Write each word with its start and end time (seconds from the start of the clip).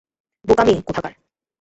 বোকা 0.45 0.63
মেয়ে 0.65 0.81
কোথাকার! 0.87 1.13